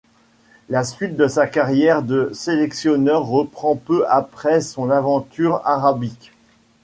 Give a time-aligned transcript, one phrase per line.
[0.67, 6.31] La suite de sa carrière de sélectionneur reprend, peu après son aventure arabique.